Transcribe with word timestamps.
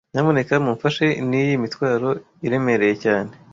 Nyamuneka 0.13 0.53
mumfashe 0.65 1.05
niyi 1.29 1.53
mitwaro 1.61 2.09
iremereye 2.45 2.95
cyane 3.03 3.31